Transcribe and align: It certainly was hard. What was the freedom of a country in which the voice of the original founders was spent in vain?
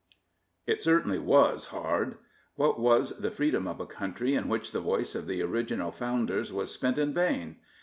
It 0.65 0.81
certainly 0.81 1.19
was 1.19 1.65
hard. 1.65 2.17
What 2.55 2.79
was 2.79 3.11
the 3.19 3.29
freedom 3.29 3.67
of 3.67 3.79
a 3.79 3.85
country 3.85 4.33
in 4.33 4.49
which 4.49 4.71
the 4.71 4.79
voice 4.79 5.13
of 5.13 5.27
the 5.27 5.43
original 5.43 5.91
founders 5.91 6.51
was 6.51 6.71
spent 6.73 6.97
in 6.97 7.13
vain? 7.13 7.57